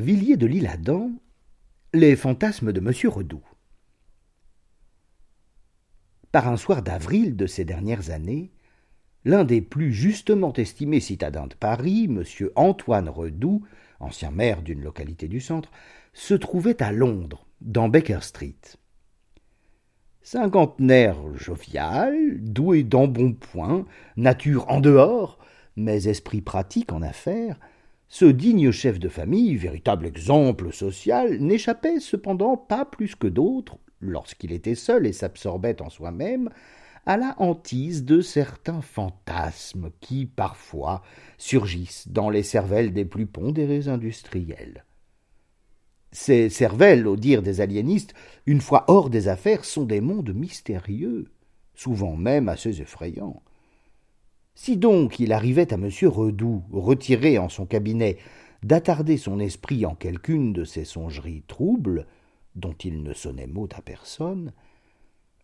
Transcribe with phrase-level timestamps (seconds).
[0.00, 1.12] Villiers de l'Isle-Adam,
[1.92, 3.44] Les fantasmes de Monsieur Redoux.
[6.32, 8.50] Par un soir d'avril de ces dernières années,
[9.26, 13.62] l'un des plus justement estimés citadins de Paris, Monsieur Antoine Redoux,
[14.00, 15.70] ancien maire d'une localité du centre,
[16.14, 18.56] se trouvait à Londres, dans Baker Street.
[20.22, 23.84] Cinquantenaire jovial, doué d'embonpoint,
[24.16, 25.38] nature en dehors,
[25.76, 27.60] mais esprit pratique en affaires,
[28.12, 34.50] ce digne chef de famille, véritable exemple social, n'échappait cependant pas plus que d'autres, lorsqu'il
[34.50, 36.50] était seul et s'absorbait en soi-même,
[37.06, 41.02] à la hantise de certains fantasmes qui, parfois,
[41.38, 44.84] surgissent dans les cervelles des plus pondérés industriels.
[46.10, 51.30] Ces cervelles, au dire des aliénistes, une fois hors des affaires, sont des mondes mystérieux,
[51.74, 53.40] souvent même assez effrayants.
[54.62, 55.88] Si donc il arrivait à M.
[56.02, 58.18] Redoux, retiré en son cabinet,
[58.62, 62.06] d'attarder son esprit en quelqu'une de ces songeries troubles,
[62.56, 64.52] dont il ne sonnait mot à personne,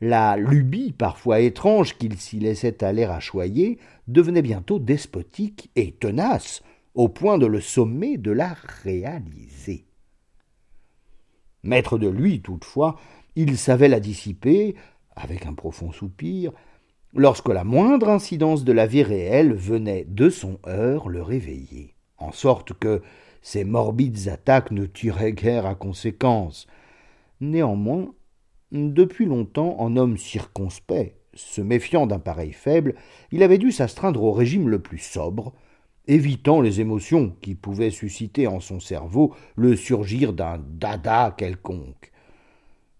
[0.03, 6.63] la lubie parfois étrange qu'il s'y laissait aller à choyer devenait bientôt despotique et tenace,
[6.95, 9.87] au point de le sommer de la réaliser.
[11.63, 13.01] Maître de lui, toutefois,
[13.35, 14.75] il savait la dissiper,
[15.15, 16.53] avec un profond soupir,
[17.17, 22.31] lorsque la moindre incidence de la vie réelle venait de son heure le réveiller, en
[22.31, 23.03] sorte que
[23.41, 26.67] ces morbides attaques ne tiraient guère à conséquence.
[27.41, 28.13] Néanmoins,
[28.73, 32.95] depuis longtemps, en homme circonspect, se méfiant d'un pareil faible,
[33.31, 35.53] il avait dû s'astreindre au régime le plus sobre,
[36.09, 42.13] évitant les émotions qui pouvaient susciter en son cerveau le surgir d'un dada quelconque.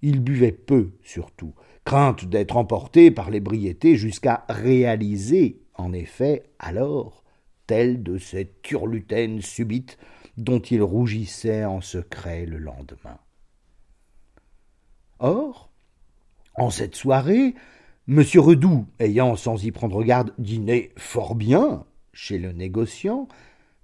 [0.03, 1.55] Il buvait peu, surtout,
[1.87, 7.23] crainte d'être emporté par l'ébriété jusqu'à réaliser, en effet, alors,
[7.69, 9.97] telle de cette turlutaine subite
[10.37, 13.19] dont il rougissait en secret le lendemain.
[15.21, 15.71] Or,
[16.57, 17.55] en cette soirée,
[18.09, 18.23] M.
[18.37, 23.29] Redoux, ayant sans y prendre garde dîné fort bien chez le négociant,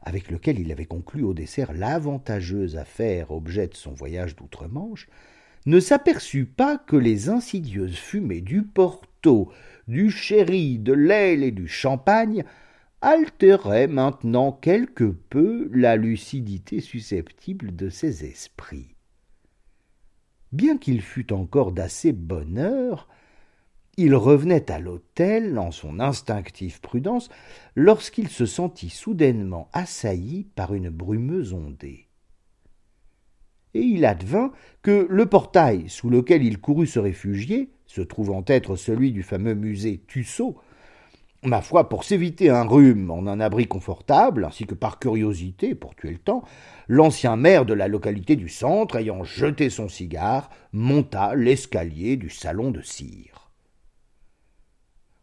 [0.01, 5.09] avec lequel il avait conclu au dessert l'avantageuse affaire objet de son voyage d'outre-Manche,
[5.67, 9.53] ne s'aperçut pas que les insidieuses fumées du porto,
[9.89, 12.45] du sherry, de l'aile et du champagne
[13.01, 18.95] altéraient maintenant quelque peu la lucidité susceptible de ses esprits.
[20.53, 23.09] Bien qu'il fût encore d'assez bonne heure,
[23.97, 27.29] il revenait à l'hôtel en son instinctive prudence
[27.75, 32.09] lorsqu'il se sentit soudainement assailli par une brumeuse ondée
[33.75, 34.53] et il advint
[34.83, 39.55] que le portail sous lequel il courut se réfugier, se trouvant être celui du fameux
[39.55, 40.57] musée Tussaud,
[41.45, 45.95] ma foi, pour s'éviter un rhume en un abri confortable, ainsi que par curiosité, pour
[45.95, 46.43] tuer le temps,
[46.89, 52.71] l'ancien maire de la localité du centre, ayant jeté son cigare, monta l'escalier du salon
[52.71, 53.51] de cire.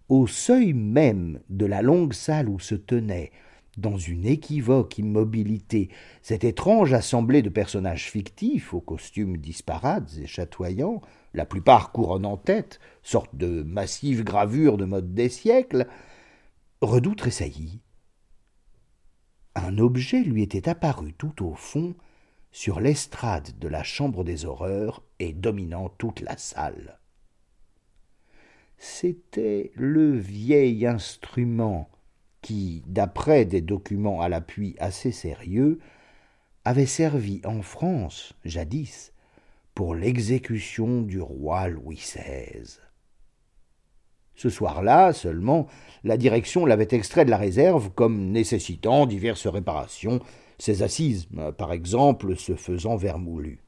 [0.10, 3.32] Au seuil même de la longue salle où se tenait,
[3.80, 5.90] dans une équivoque immobilité,
[6.22, 11.02] cette étrange assemblée de personnages fictifs aux costumes disparates et chatoyants,
[11.34, 15.88] la plupart couronnant tête, sorte de massives gravures de mode des siècles,
[16.82, 17.82] Redoux tressaillit.
[19.56, 21.96] Un objet lui était apparu tout au fond,
[22.52, 27.00] sur l'estrade de la chambre des horreurs et dominant toute la salle.
[28.78, 31.90] C'était le vieil instrument
[32.42, 35.80] qui, d'après des documents à l'appui assez sérieux,
[36.66, 39.14] avait servi en France, jadis,
[39.76, 42.80] pour l'exécution du roi Louis XVI.
[44.36, 45.68] Ce soir-là seulement,
[46.04, 50.20] la direction l'avait extrait de la réserve comme nécessitant diverses réparations,
[50.58, 51.28] ses assises,
[51.58, 53.60] par exemple, se faisant vermoulu.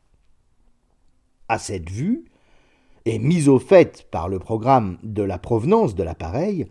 [1.50, 2.26] À cette vue,
[3.06, 6.68] et mise au fait par le programme de la provenance de l'appareil,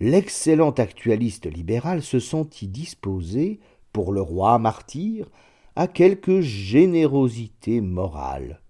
[0.00, 3.60] l'excellent actualiste libéral se sentit disposé,
[3.92, 5.30] pour le roi martyr,
[5.74, 8.60] à quelque générosité morale,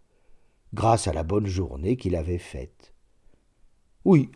[0.75, 2.95] grâce à la bonne journée qu'il avait faite.
[4.05, 4.31] Oui,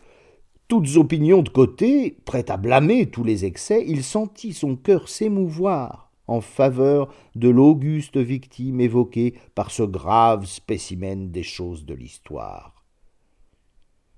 [0.67, 6.11] toutes opinions de côté, prêt à blâmer tous les excès, il sentit son cœur s'émouvoir
[6.27, 12.85] en faveur de l'auguste victime évoquée par ce grave spécimen des choses de l'histoire.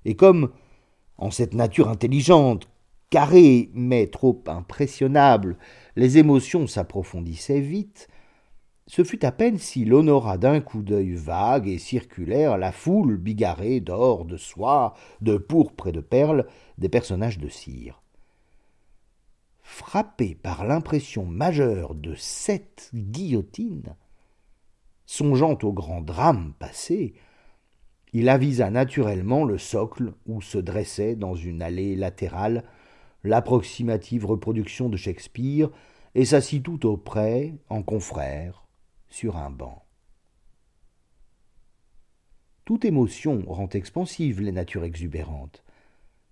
[0.05, 0.51] Et comme
[1.17, 2.67] en cette nature intelligente,
[3.13, 5.59] carrée, mais trop impressionnable,
[5.95, 8.07] les émotions s'approfondissaient vite,
[8.87, 13.81] ce fut à peine s'il honora d'un coup d'œil vague et circulaire la foule bigarrée
[13.81, 16.47] d'or, de soie, de pourpre et de perles
[16.79, 18.01] des personnages de cire.
[19.61, 23.95] frappé par l'impression majeure de cette guillotine,
[25.05, 27.13] songeant au grand drame passé,
[28.11, 32.63] il avisa naturellement le socle où se dressait dans une allée latérale
[33.23, 35.69] l'approximative reproduction de Shakespeare
[36.15, 38.65] et s'assit tout auprès, en confrère,
[39.09, 39.83] sur un banc.
[42.65, 45.63] Toute émotion rend expansive les natures exubérantes.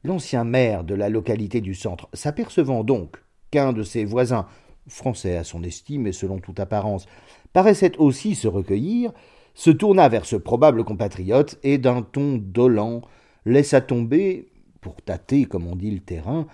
[0.04, 3.18] L'ancien maire de la localité du centre, s'apercevant donc
[3.52, 4.48] qu'un de ses voisins,
[4.88, 7.06] français à son estime et selon toute apparence,
[7.54, 9.12] paraissait aussi se recueillir,
[9.54, 13.02] se tourna vers ce probable compatriote et d'un ton dolent
[13.46, 14.48] laissa tomber,
[14.80, 16.48] pour tâter, comme on dit, le terrain,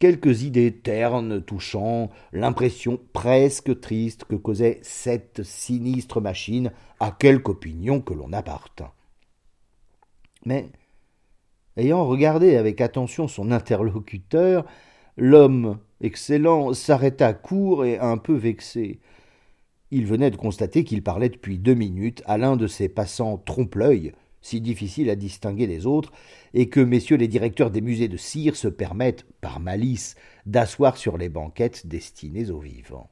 [0.00, 8.00] quelques idées ternes touchant l'impression presque triste que causait cette sinistre machine à quelque opinion
[8.00, 8.90] que l'on appartint.
[10.44, 10.70] Mais,
[11.76, 14.64] ayant regardé avec attention son interlocuteur,
[15.16, 19.00] l'homme excellent s'arrêta court et un peu vexé.
[19.90, 24.12] Il venait de constater qu'il parlait depuis deux minutes à l'un de ces passants trompe-l'œil,
[24.42, 26.12] si difficile à distinguer des autres,
[26.54, 30.16] et que messieurs les directeurs des musées de cire se permettent, par malice,
[30.46, 33.10] d'asseoir sur les banquettes destinées aux vivants.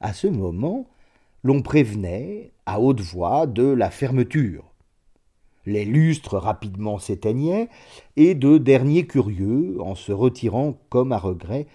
[0.00, 0.88] À ce moment,
[1.42, 4.72] l'on prévenait, à haute voix, de la fermeture.
[5.66, 7.68] Les lustres rapidement s'éteignaient,
[8.16, 11.66] et de derniers curieux, en se retirant comme à regret,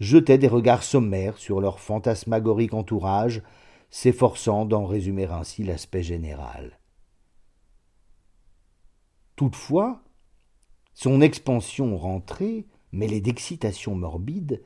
[0.00, 3.42] jetaient des regards sommaires sur leur fantasmagorique entourage,
[3.90, 6.78] s'efforçant d'en résumer ainsi l'aspect général.
[9.38, 10.02] Toutefois,
[10.94, 14.64] son expansion rentrée, mêlée d'excitation morbide,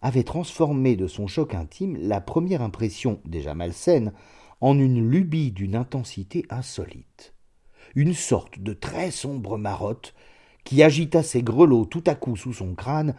[0.00, 4.14] avait transformé de son choc intime la première impression, déjà malsaine,
[4.62, 7.34] en une lubie d'une intensité insolite.
[7.94, 10.14] Une sorte de très sombre marotte
[10.64, 13.14] qui agita ses grelots tout à coup sous son crâne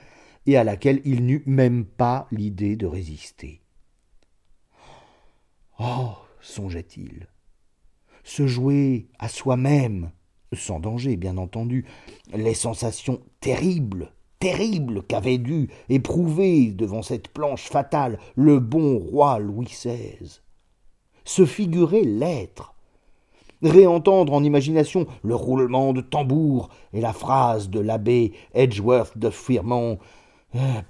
[0.48, 3.62] et à laquelle il n'eut même pas l'idée de résister.
[5.78, 7.28] Oh songeait-il,
[8.24, 10.10] se jouer à soi-même,
[10.54, 11.86] sans danger bien entendu,
[12.34, 19.66] les sensations terribles, terribles qu'avait dû éprouver devant cette planche fatale le bon roi Louis
[19.66, 20.40] XVI.
[21.26, 22.74] Se figurer l'être,
[23.62, 30.00] réentendre en imagination le roulement de tambour et la phrase de l'abbé Edgeworth de Firmont,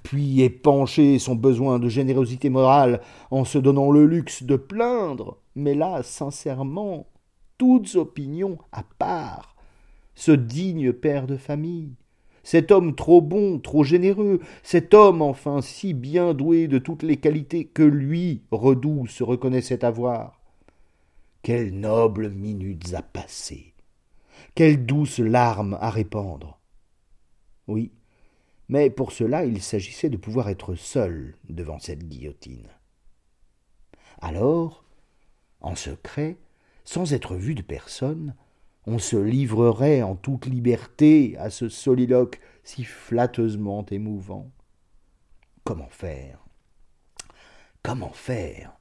[0.02, 5.74] puis épancher son besoin de générosité morale en se donnant le luxe de plaindre, mais
[5.74, 7.06] là, sincèrement,
[7.60, 9.54] toutes opinions à part,
[10.14, 11.92] ce digne père de famille,
[12.42, 17.18] cet homme trop bon, trop généreux, cet homme enfin si bien doué de toutes les
[17.18, 20.40] qualités que lui, Redoux, se reconnaissait avoir.
[21.42, 23.74] Quelles nobles minutes à passer,
[24.54, 26.58] quelles douces larmes à répandre.
[27.68, 27.92] Oui,
[28.70, 32.68] mais pour cela il s'agissait de pouvoir être seul devant cette guillotine.
[34.22, 34.82] Alors,
[35.60, 36.38] en secret,
[36.90, 38.34] sans être vu de personne,
[38.84, 44.50] on se livrerait en toute liberté à ce soliloque si flatteusement émouvant.
[45.62, 46.44] Comment faire?
[47.84, 48.72] Comment faire?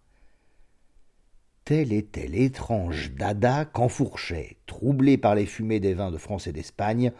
[1.65, 7.11] Tel était l'étrange dada qu'enfourchait, troublé par les fumées des vins de France et d'Espagne,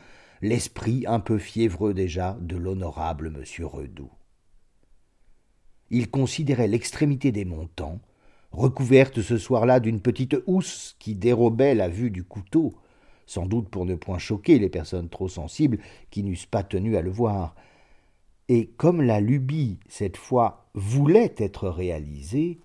[0.41, 4.09] l'esprit un peu fiévreux déjà de l'honorable monsieur Redoux.
[5.91, 8.01] Il considérait l'extrémité des montants,
[8.51, 12.73] recouverte ce soir-là d'une petite housse qui dérobait la vue du couteau,
[13.25, 15.79] sans doute pour ne point choquer les personnes trop sensibles
[16.09, 17.55] qui n'eussent pas tenu à le voir.
[18.47, 22.59] Et comme la lubie, cette fois, voulait être réalisée,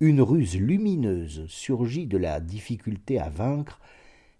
[0.00, 3.80] une ruse lumineuse surgit de la difficulté à vaincre,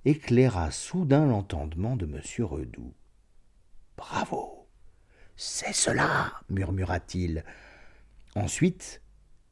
[0.04, 2.20] éclaira soudain l'entendement de M.
[2.44, 2.92] Redoux.
[3.96, 4.66] Bravo.
[5.36, 6.32] C'est cela.
[6.48, 7.44] murmura-t-il.
[8.34, 9.02] Ensuite,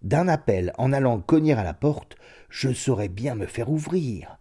[0.04, 2.16] d'un appel en allant cogner à la porte,
[2.50, 4.38] je saurais bien me faire ouvrir.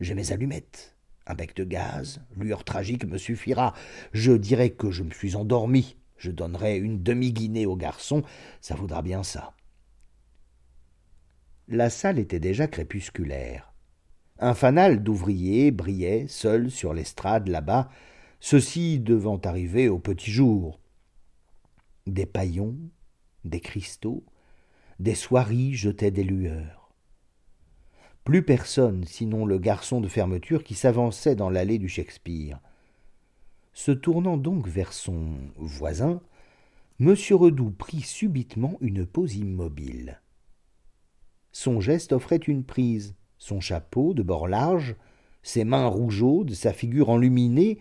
[0.00, 0.96] J'ai mes allumettes.
[1.26, 3.74] Un bec de gaz, lueur tragique me suffira.
[4.12, 5.96] Je dirai que je me suis endormi.
[6.16, 8.22] Je donnerai une demi-guinée au garçon,
[8.60, 9.54] ça vaudra bien ça.
[11.68, 13.72] La salle était déjà crépusculaire.
[14.38, 17.90] Un fanal d'ouvriers brillait seul sur l'estrade là-bas,
[18.40, 20.80] ceux-ci devant arriver au petit jour.
[22.06, 22.76] Des paillons,
[23.44, 24.24] des cristaux,
[25.00, 26.92] des soieries jetaient des lueurs.
[28.24, 32.58] Plus personne, sinon le garçon de fermeture qui s'avançait dans l'allée du Shakespeare.
[33.74, 36.22] Se tournant donc vers son voisin,
[37.00, 37.14] M.
[37.32, 40.20] Redoux prit subitement une pose immobile.
[41.52, 44.96] Son geste offrait une prise, son chapeau de bord large,
[45.42, 47.78] ses mains rougeaudes, sa figure enluminée,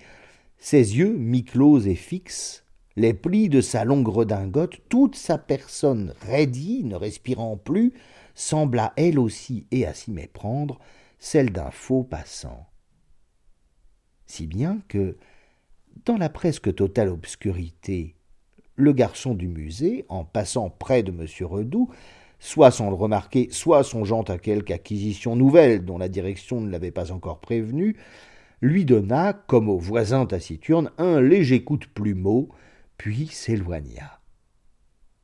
[0.58, 2.62] ses yeux mi-clos et fixes,
[2.95, 7.93] les plis de sa longue redingote, toute sa personne raidie, ne respirant plus,
[8.35, 10.79] sembla elle aussi, et à s'y méprendre,
[11.19, 12.67] celle d'un faux passant.
[14.25, 15.17] Si bien que,
[16.05, 18.15] dans la presque totale obscurité,
[18.75, 21.27] le garçon du musée, en passant près de M.
[21.41, 21.89] Redoux,
[22.39, 26.91] soit sans le remarquer, soit songeant à quelque acquisition nouvelle dont la direction ne l'avait
[26.91, 27.95] pas encore prévenu,
[28.62, 32.50] lui donna, comme au voisin taciturne, un léger coup de plumeau,
[32.97, 34.21] puis s'éloigna.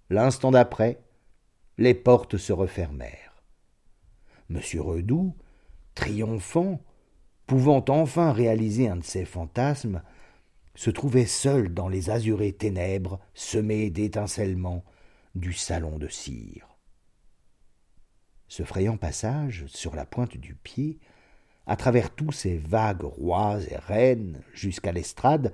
[0.09, 0.99] L'instant d'après,
[1.77, 3.43] les portes se refermèrent.
[4.49, 4.59] M.
[4.79, 5.35] Redoux,
[5.95, 6.81] triomphant,
[7.45, 10.01] pouvant enfin réaliser un de ses fantasmes,
[10.75, 14.83] se trouvait seul dans les azurées ténèbres semées d'étincellements
[15.35, 16.77] du salon de cire.
[18.47, 20.99] Ce frayant passage, sur la pointe du pied,
[21.67, 25.53] à travers tous ces vagues rois et reines, jusqu'à l'estrade,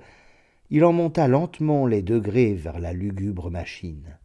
[0.70, 4.18] il en monta lentement les degrés vers la lugubre machine.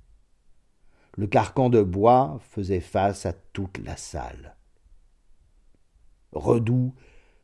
[1.17, 4.55] Le carcan de bois faisait face à toute la salle.
[6.31, 6.93] Redoux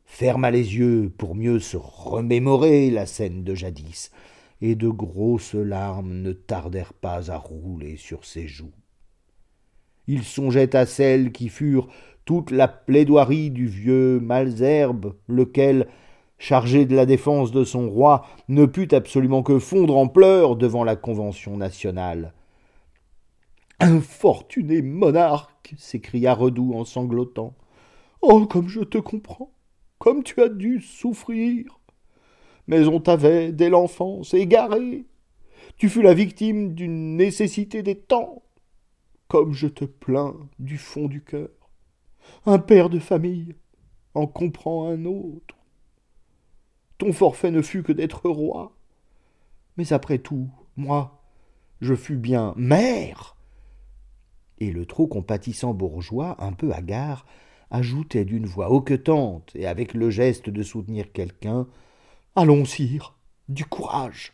[0.04, 4.10] ferma les yeux pour mieux se remémorer la scène de jadis,
[4.60, 8.72] et de grosses larmes ne tardèrent pas à rouler sur ses joues.
[10.06, 11.88] Il songeait à celles qui furent
[12.24, 15.88] toute la plaidoirie du vieux Malzerbe, lequel,
[16.38, 20.84] chargé de la défense de son roi, ne put absolument que fondre en pleurs devant
[20.84, 22.32] la Convention nationale.
[23.80, 25.74] Infortuné monarque!
[25.76, 27.54] s'écria Redoux en sanglotant.
[28.22, 29.52] Oh, comme je te comprends
[29.98, 31.78] Comme tu as dû souffrir!
[32.66, 35.04] Mais on t'avait, dès l'enfance, égaré.
[35.76, 38.42] Tu fus la victime d'une nécessité des temps.
[39.28, 41.50] Comme je te plains du fond du cœur
[42.46, 43.54] Un père de famille
[44.14, 45.57] en comprend un autre
[46.98, 48.76] ton forfait ne fut que d'être roi.
[49.76, 51.22] Mais après tout, moi,
[51.80, 53.36] je fus bien mère.
[54.58, 57.24] Et le trop compatissant bourgeois, un peu hagard,
[57.70, 61.66] ajoutait d'une voix hoquetante et avec le geste de soutenir quelqu'un
[62.34, 63.16] Allons, sire,
[63.48, 64.32] du courage.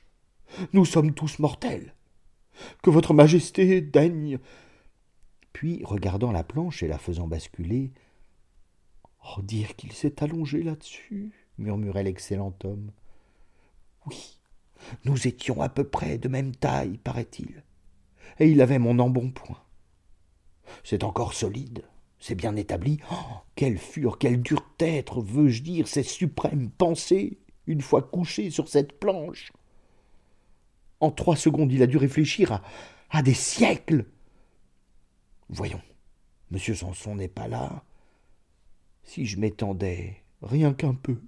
[0.72, 1.94] Nous sommes tous mortels.
[2.82, 4.38] Que votre majesté daigne.
[5.52, 7.92] Puis, regardant la planche et la faisant basculer,
[9.24, 12.90] Oh, dire qu'il s'est allongé là-dessus murmurait l'excellent homme.
[14.06, 14.38] Oui,
[15.04, 17.62] nous étions à peu près de même taille, paraît-il,
[18.38, 19.62] et il avait mon embonpoint.
[20.82, 21.84] C'est encore solide,
[22.18, 22.98] c'est bien établi.
[23.10, 24.42] Oh, quelle furent, quelle
[24.78, 29.52] être, veux-je dire, ces suprêmes pensées, une fois couché sur cette planche.
[31.00, 32.62] En trois secondes, il a dû réfléchir à,
[33.10, 34.06] à des siècles.
[35.48, 35.82] Voyons,
[36.50, 37.84] monsieur Sanson n'est pas là.
[39.02, 41.20] Si je m'étendais rien qu'un peu,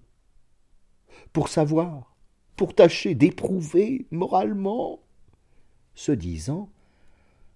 [1.33, 2.15] pour savoir,
[2.57, 5.01] pour tâcher d'éprouver moralement.
[5.95, 6.69] Ce disant,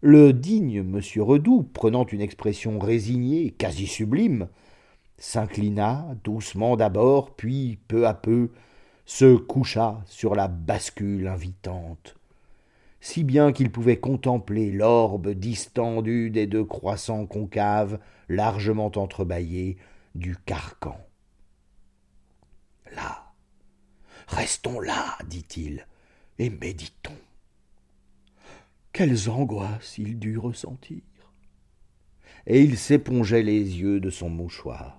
[0.03, 1.01] le digne M.
[1.19, 4.49] Redoux, prenant une expression résignée, quasi sublime,
[5.19, 8.51] s'inclina doucement d'abord, puis peu à peu
[9.05, 12.17] se coucha sur la bascule invitante,
[13.01, 17.99] si bien qu'il pouvait contempler l'orbe distendu des deux croissants concaves
[18.29, 19.77] largement entrebâillés
[20.15, 20.97] du carcan.
[22.95, 23.33] Là,
[24.31, 25.87] Restons là, dit-il,
[26.39, 27.19] et méditons.
[28.93, 31.03] Quelles angoisses il dut ressentir.
[32.47, 34.99] Et il s'épongeait les yeux de son mouchoir.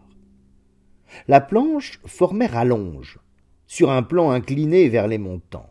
[1.29, 3.19] La planche formait rallonge,
[3.67, 5.69] sur un plan incliné vers les montants.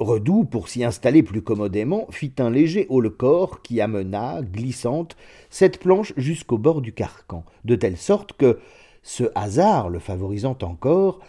[0.00, 5.16] Redoux, pour s'y installer plus commodément, fit un léger haut-le-corps qui amena, glissante,
[5.48, 8.58] cette planche jusqu'au bord du carcan, de telle sorte que,
[9.02, 11.20] ce hasard le favorisant encore,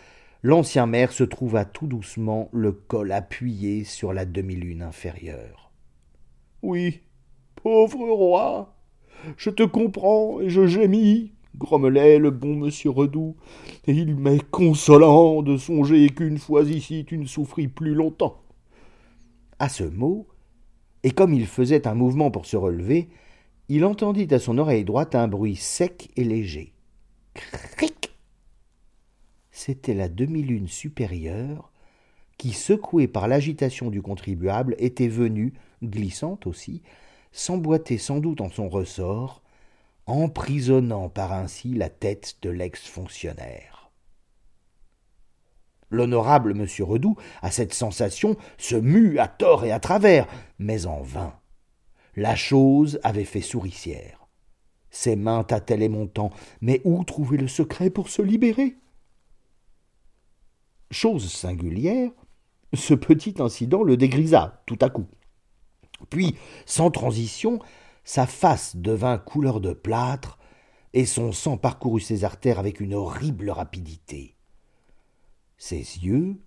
[0.43, 5.71] l'ancien maire se trouva tout doucement le col appuyé sur la demi-lune inférieure.
[6.61, 7.01] Oui,
[7.55, 8.75] pauvre roi,
[9.37, 13.35] je te comprends et je gémis, grommelait le bon monsieur Redoux,
[13.87, 18.41] et il m'est consolant de songer qu'une fois ici tu ne souffris plus longtemps.
[19.59, 20.27] À ce mot,
[21.03, 23.09] et comme il faisait un mouvement pour se relever,
[23.69, 26.73] il entendit à son oreille droite un bruit sec et léger.
[29.51, 31.71] C'était la demi-lune supérieure
[32.37, 35.53] qui, secouée par l'agitation du contribuable, était venue,
[35.83, 36.81] glissante aussi,
[37.31, 39.43] s'emboîter sans doute en son ressort,
[40.07, 43.91] emprisonnant par ainsi la tête de l'ex-fonctionnaire.
[45.91, 46.65] L'honorable M.
[46.79, 50.25] Redoux, à cette sensation, se mut à tort et à travers,
[50.57, 51.35] mais en vain.
[52.15, 54.27] La chose avait fait souricière.
[54.89, 58.77] Ses mains tâtaient les montants, mais où trouver le secret pour se libérer?
[60.91, 62.11] Chose singulière,
[62.73, 65.07] Ce petit incident le dégrisa tout à coup.
[66.09, 67.59] Puis, sans transition,
[68.03, 70.37] sa face devint couleur de plâtre,
[70.93, 74.35] et son sang parcourut ses artères avec une horrible rapidité.
[75.57, 76.41] Ses yeux,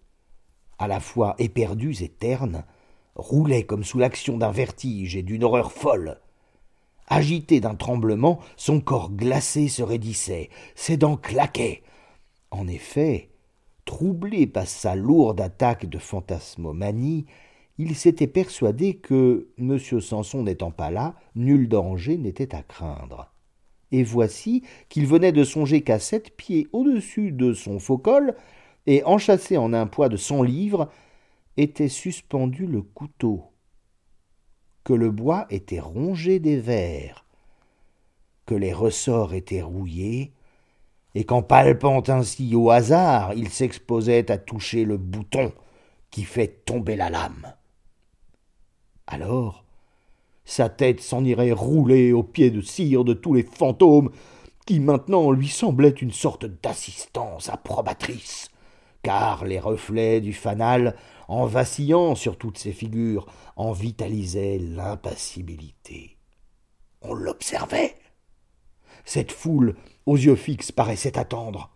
[0.79, 2.65] à la fois éperdus et ternes,
[3.15, 6.21] roulaient comme sous l'action d'un vertige et d'une horreur folle.
[7.07, 11.83] Agité d'un tremblement, son corps glacé se raidissait, ses dents claquaient.
[12.51, 13.31] En effet,
[13.85, 17.27] troublé par sa lourde attaque de fantasmomanie,
[17.79, 19.79] il s'était persuadé que, M.
[19.79, 23.33] Sanson n'étant pas là, nul danger n'était à craindre.
[23.91, 28.35] Et voici qu'il venait de songer qu'à sept pieds au-dessus de son faux col,
[28.87, 30.91] et enchâssé en un poids de cent livres,
[31.57, 33.45] était suspendu le couteau,
[34.83, 37.25] que le bois était rongé des vers,
[38.47, 40.33] que les ressorts étaient rouillés,
[41.15, 45.53] et qu'en palpant ainsi au hasard, il s'exposait à toucher le bouton
[46.11, 47.55] qui fait tomber la lame.
[49.07, 49.65] Alors,
[50.45, 54.11] sa tête s'en irait rouler aux pieds de cire de tous les fantômes,
[54.67, 58.51] qui maintenant lui semblaient une sorte d'assistance approbatrice,
[59.03, 60.97] car les reflets du fanal,
[61.29, 66.17] en vacillant sur toutes ces figures, en vitalisaient l'impassibilité.
[67.03, 67.95] On l'observait.
[69.05, 71.71] Cette foule, aux yeux fixes, paraissait attendre.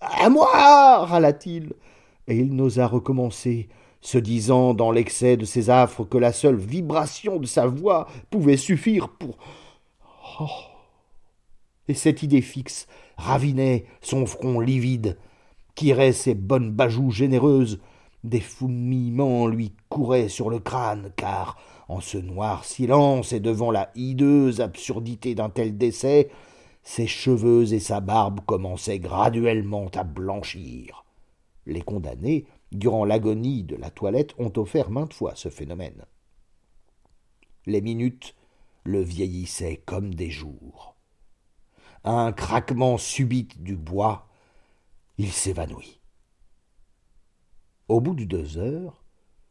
[0.00, 1.72] À moi râla-t-il,
[2.26, 3.68] et il n'osa recommencer,
[4.00, 8.56] se disant dans l'excès de ses affres que la seule vibration de sa voix pouvait
[8.56, 9.38] suffire pour.
[10.40, 10.46] Oh.
[11.88, 15.18] Et cette idée fixe ravinait son front livide,
[15.74, 17.80] tirait ses bonnes bajoues généreuses,
[18.24, 23.90] des fourmillements lui couraient sur le crâne, car, en ce noir silence et devant la
[23.94, 26.30] hideuse absurdité d'un tel décès,
[26.84, 31.04] ses cheveux et sa barbe commençaient graduellement à blanchir.
[31.66, 36.04] Les condamnés, durant l'agonie de la toilette, ont offert maintes fois ce phénomène.
[37.66, 38.34] Les minutes
[38.84, 40.94] le vieillissaient comme des jours.
[42.04, 44.28] un craquement subit du bois
[45.16, 46.00] il s'évanouit.
[47.88, 49.04] Au bout de deux heures,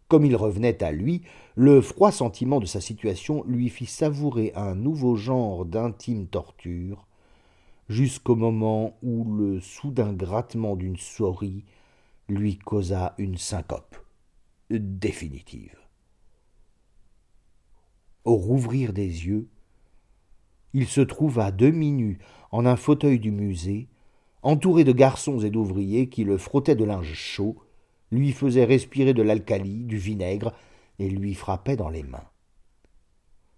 [0.08, 1.24] comme il revenait à lui,
[1.56, 7.08] le froid sentiment de sa situation lui fit savourer un nouveau genre d'intime torture,
[7.94, 11.64] jusqu'au moment où le soudain grattement d'une souris
[12.28, 13.96] lui causa une syncope
[14.72, 15.78] définitive.
[18.26, 19.48] Au rouvrir des yeux,
[20.74, 22.18] il se trouva demi-nu
[22.52, 23.90] en un fauteuil du musée,
[24.42, 27.58] entouré de garçons et d'ouvriers qui le frottaient de linge chaud,
[28.12, 30.54] lui faisaient respirer de l'alcali, du vinaigre,
[30.98, 32.28] et lui frappaient dans les mains.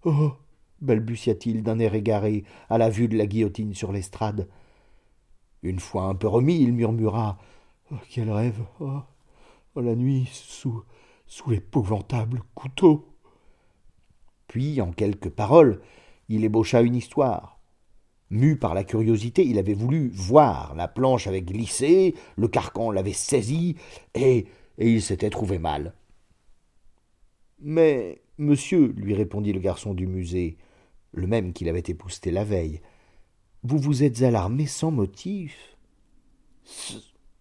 [0.04, 0.34] Oh
[0.82, 4.48] balbutia-t-il d'un air égaré à la vue de la guillotine sur l'estrade.
[5.64, 7.38] Une fois un peu remis, il murmura
[7.92, 9.00] oh, Quel rêve oh,
[9.76, 10.84] oh, la nuit sous,
[11.26, 13.08] sous l'épouvantable couteau
[14.48, 15.82] Puis, en quelques paroles,
[16.30, 17.60] il ébaucha une histoire.
[18.30, 20.76] Mu par la curiosité, il avait voulu voir.
[20.76, 23.76] La planche avait glissé, le carcan l'avait saisi,
[24.14, 25.94] et, et il s'était trouvé mal.
[27.60, 30.58] Mais, monsieur, lui répondit le garçon du musée,
[31.14, 32.82] le même qu'il avait épousté la veille,
[33.64, 35.78] vous vous êtes alarmé sans motif?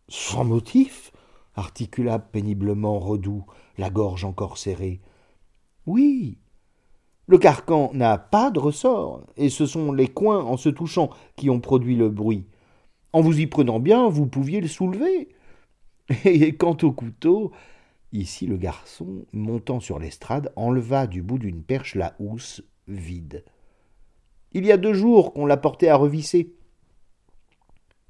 [0.09, 1.13] Sans motif?
[1.57, 3.45] articula péniblement Redoux,
[3.79, 5.01] la gorge encore serrée.
[5.87, 6.39] Oui,
[7.27, 11.49] le carcan n'a pas de ressort, et ce sont les coins en se touchant qui
[11.49, 12.47] ont produit le bruit.
[13.13, 15.29] En vous y prenant bien, vous pouviez le soulever.
[16.25, 17.53] Et quant au couteau,
[18.15, 23.45] ici le garçon, montant sur l'estrade, enleva du bout d'une perche la housse vide.
[24.53, 26.55] Il y a deux jours qu'on l'a porté à revisser.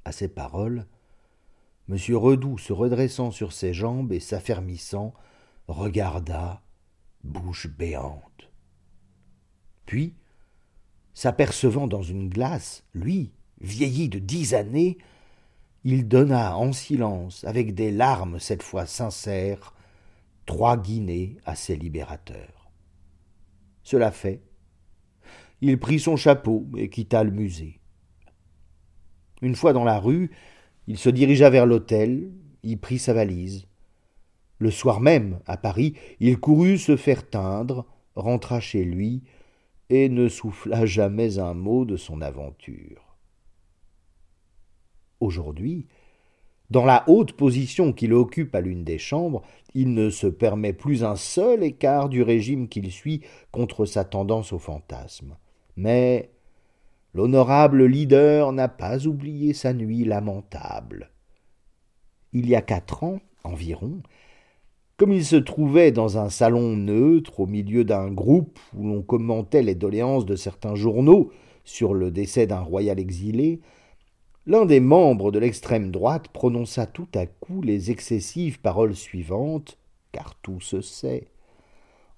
[0.05, 0.85] À ces paroles,
[1.89, 1.97] M.
[2.15, 5.13] Redoux, se redressant sur ses jambes et s'affermissant,
[5.67, 6.61] regarda,
[7.23, 8.51] bouche béante.
[9.87, 10.13] Puis,
[11.15, 14.99] s'apercevant dans une glace, lui, vieilli de dix années,
[15.83, 19.74] il donna en silence, avec des larmes cette fois sincères,
[20.45, 22.71] trois guinées à ses libérateurs.
[23.83, 24.41] Cela fait,
[25.61, 27.79] il prit son chapeau et quitta le musée.
[29.41, 30.31] Une fois dans la rue,
[30.87, 32.31] il se dirigea vers l'hôtel,
[32.63, 33.67] y prit sa valise.
[34.57, 39.23] Le soir même, à Paris, il courut se faire teindre, rentra chez lui,
[39.89, 43.17] et ne souffla jamais un mot de son aventure.
[45.19, 45.87] Aujourd'hui,
[46.69, 51.03] dans la haute position qu'il occupe à l'une des chambres, il ne se permet plus
[51.03, 55.35] un seul écart du régime qu'il suit contre sa tendance au fantasme.
[55.75, 56.31] Mais
[57.13, 61.11] l'honorable leader n'a pas oublié sa nuit lamentable.
[62.33, 64.01] Il y a quatre ans environ,
[64.97, 69.61] Comme il se trouvait dans un salon neutre au milieu d'un groupe où l'on commentait
[69.61, 71.31] les doléances de certains journaux
[71.63, 73.59] sur le décès d'un royal exilé,
[74.47, 79.77] l'un des membres de l'extrême droite prononça tout à coup les excessives paroles suivantes,
[80.11, 81.27] car tout se sait,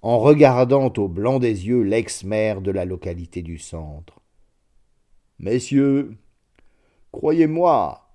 [0.02, 4.20] en regardant au blanc des yeux l'ex-maire de la localité du centre.
[5.38, 6.16] Messieurs,
[7.12, 8.08] croyez-moi,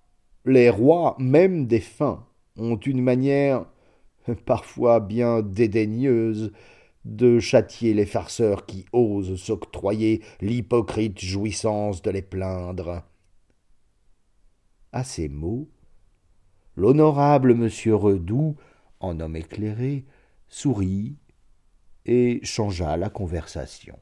[0.46, 2.26] les rois, même défunts,
[2.58, 3.66] ont une manière
[4.46, 6.52] parfois bien dédaigneuse
[7.06, 13.04] de châtier les farceurs qui osent s'octroyer l'hypocrite jouissance de les plaindre.
[14.94, 15.68] À ces mots,
[16.76, 18.56] l'honorable monsieur Redoux,
[19.00, 20.06] en homme éclairé,
[20.48, 21.18] sourit
[22.06, 23.98] et changea la conversation.